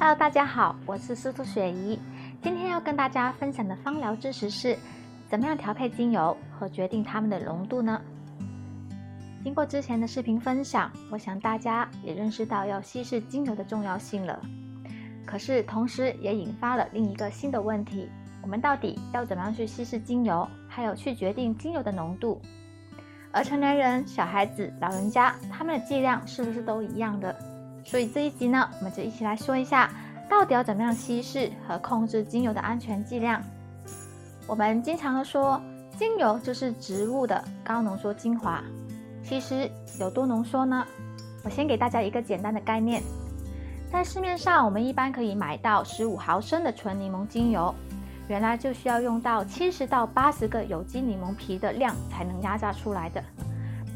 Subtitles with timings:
[0.00, 1.98] Hello，大家好，我是司徒雪怡。
[2.40, 4.78] 今天要跟大家分享的芳疗知识是，
[5.28, 8.00] 怎么样调配精油和决定它们的浓度呢？
[9.42, 14.40] 经过之前的视频分享，我想大家也认识到要稀释精油的重要性了。
[15.26, 18.08] 可是同时也引发了另一个新的问题：
[18.40, 22.40] 我们到底要怎么样去稀释精油，还有去决定精油的浓度？
[23.32, 27.36] 而成年人、小孩子、老人家，他们的剂量是不是都一样的？
[27.88, 29.90] 所以这一集呢，我们就一起来说一下，
[30.28, 33.42] 到底要怎么样稀释和控制精油的安全剂量。
[34.46, 35.58] 我们经常说，
[35.98, 38.62] 精油就是植物的高浓缩精华。
[39.24, 40.86] 其实有多浓缩呢？
[41.42, 43.02] 我先给大家一个简单的概念，
[43.90, 47.74] 在市面上我们一般可以买到十五毫升的纯柠檬精油，
[48.28, 53.24] 原来就需要用到七十到八十个有机柠檬皮的量才能压榨出来的。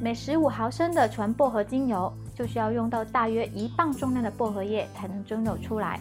[0.00, 2.10] 每十五毫升的纯薄荷精油，
[2.42, 6.00] 就需要用到大约一磅重量的薄荷叶才能蒸馏出来。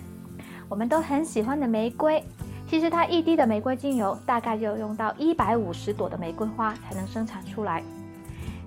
[0.67, 2.23] 我们都很喜欢的玫瑰，
[2.67, 7.83] 其实它一滴的玫瑰精油大概就要用到一百五十朵的玫瑰花才能生产出来。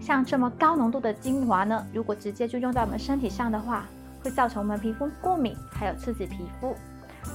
[0.00, 3.86] 像这么高浓度的精华呢，如果直接就用在我们身体上的话，
[4.22, 6.76] 会造成我们皮肤过敏，还有刺激皮肤。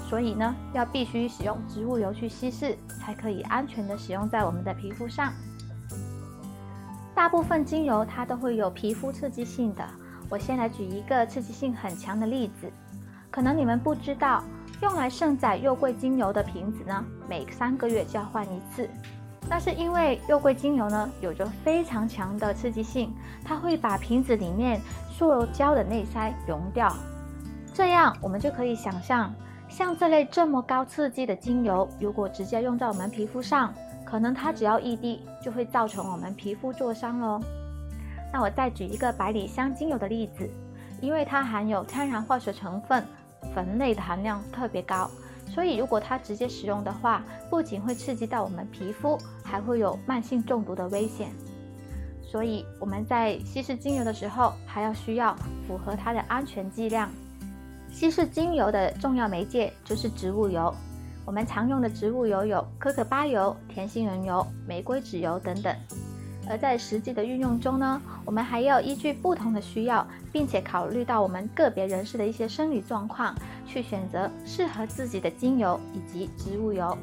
[0.08, 5.34] 所以呢，要必须使用植物油去稀释，才可以安全的使用在我们的皮肤上。
[7.14, 9.84] 大部分精油它都会有皮肤刺激性的。
[10.30, 12.72] 我先来举一个刺激性很强的例子，
[13.32, 14.44] 可能你们不知道，
[14.82, 18.90] 用来盛载肉桂精油的瓶子呢，每三个月就要换一次。
[19.50, 23.12] 那是因为肉桂精油呢，有着非常强的刺激性，
[23.44, 26.96] 它会把瓶子里面塑胶的内塞溶掉。
[27.74, 29.34] 这样我们就可以想象，
[29.68, 33.74] 像这类这么高刺激的精油，如果直接用在我们皮肤上，
[34.06, 37.42] 可能它只要一滴就会造成我们皮肤灼伤喽。
[38.32, 40.50] 那我再举一个百里香精油的例子，
[41.02, 43.04] 因为它含有天然化学成分，
[43.54, 45.10] 酚类的含量特别高，
[45.48, 51.30] 所以如果它直接使用的话，不仅会刺激到我们皮肤，还会有慢性中毒的危险。
[52.22, 55.36] 所以我们在稀释精油的时候，还要需要
[55.68, 57.10] 符合它的安全剂量。
[57.92, 60.72] 稀释精油的重要媒介就是植物油，
[61.26, 65.76] 我们常用的植物油有可可巴油、甜杏仁油、玫瑰籽油等等。
[66.50, 73.36] 而在实际的运用中呢，我们还要依据不同的需要，并且考虑到我们个别人士的一些生理状况，
[73.68, 76.98] 去选择适合自己的精油以及植物油。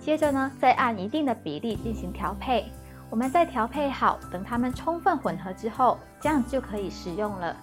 [0.00, 2.64] 接着呢，再按一定的比例进行调配。
[3.08, 7.56] 我们再调配好，等它们充分混合之后，这样就可以使用了。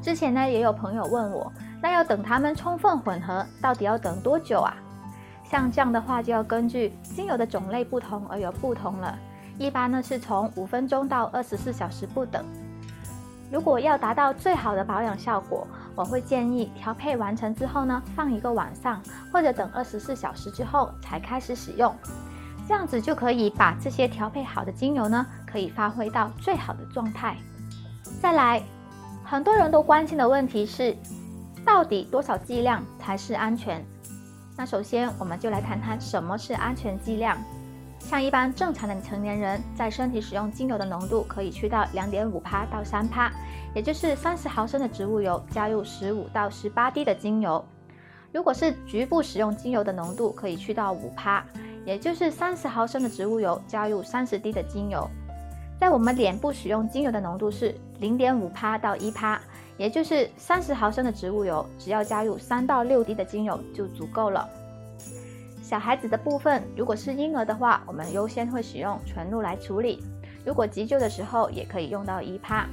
[0.00, 1.52] 之前呢，也有朋友问我，
[1.82, 4.74] 那要等它们充分混合，到底要等多久啊？
[5.44, 9.18] 像这样的话，就要根据精油的种类不同而有不同了。
[9.58, 12.44] 一般呢是从五分钟到二十四小时不等。
[13.52, 19.00] 如果要达到最好的保养效果，我会建议调配完成之后呢，放一个晚上，
[19.32, 21.94] 或者等二十四小时之后才开始使用。
[22.66, 27.36] 这样子就可以把这些调配好的精油呢，可以发挥到最好的状态。
[28.20, 28.62] 再来，
[29.22, 30.96] 很多人都关心的问题是，
[31.64, 33.84] 到底多少剂量才是安全？
[34.56, 37.36] 那首先我们就来谈谈什么是安全剂量。
[38.04, 43.32] 像一般正常的成年人，在身体使用精油的浓度可以去到两点五趴到三趴，
[43.74, 47.64] 也就是三十毫升的植物油加入十五到十八滴的精油。
[48.30, 51.42] 如果是局部使用精油的浓度可以去到五趴，
[51.86, 55.08] 也就是三十毫升的植物油加入三十滴的精油。
[55.80, 59.40] 在我们脸部使用精油的浓度是零点五趴到一趴，
[59.78, 64.46] 也就是三十毫升的植物油只要加入三到六滴的精油就足够了。
[65.74, 70.00] 小孩子的部分，如果是婴儿的话，我们优先会使用纯露来处理。
[70.46, 72.64] 如果急救的时候，也可以用到一趴。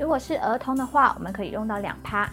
[0.00, 2.28] 如果是儿童的话，我们可以用到两趴。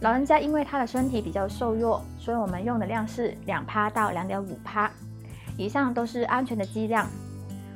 [0.00, 4.90] 老人家因为他的身体比较瘦弱，所以我们用的量是两趴到两点五趴。
[5.56, 7.06] 以上都是安全的剂量。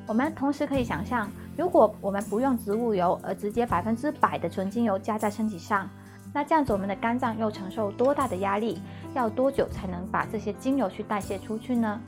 [0.05, 5.89] 我们同时可以想象，如果我们不用植物油，而直接百分之百的纯精油加在身体上。
[6.35, 8.83] 那这样子，我们的肝脏又承受多大的压力？
[9.15, 12.01] 要多久才能把这些精油去代谢出去呢？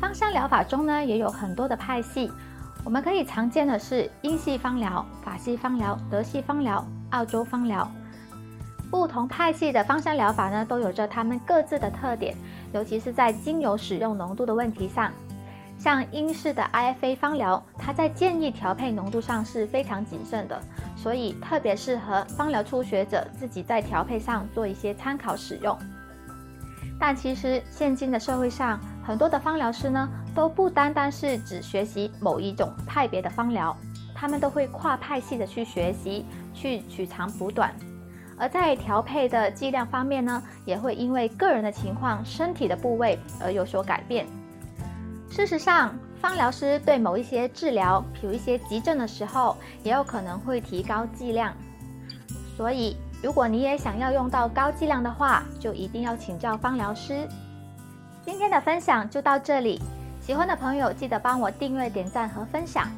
[0.00, 2.30] 芳香疗法中呢，也有很多的派系，
[2.84, 7.90] 我们可以常见的是英系芳疗、法系芳疗、德系芳疗、澳洲芳疗。
[8.92, 12.36] 不同派系的芳香疗法呢，都有着他们各自的特点，
[12.72, 15.10] 尤其是在精油使用浓度的问题上。
[15.78, 20.62] 像英式的 IFA 芳疗，它在建议调配浓度上是非常谨慎的，
[21.02, 25.76] 所以特别适合芳疗初学者自己在调配上做一些参考使用。
[26.96, 33.76] 但其实现今的社会上，很多的芳疗师呢，都不单单是只学习某一种派别的芳疗，
[34.14, 37.74] 他们都会跨派系的去学习，去取长补短。
[38.38, 44.24] 而在调配的剂量方面呢，也会因为个人的情况、身体的部位而有所改变。
[45.34, 51.54] 事实上，芳疗师对某一些治疗比如一些急症的时候，也有可能会提高剂量。
[52.54, 57.26] 所以，如果你也想要用到高剂量的话，就一定要请教芳疗师。
[58.22, 59.80] 今天的分享就到这里，
[60.20, 62.90] 喜欢的朋友记得帮我订阅、点赞和分享。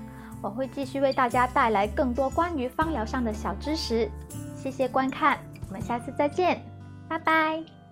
[0.43, 4.11] 我会继续为大家带来更多关于芳疗上的小知识。
[4.57, 5.39] 谢谢观看，
[5.69, 6.61] 我们下次再见，
[7.09, 7.84] 拜拜。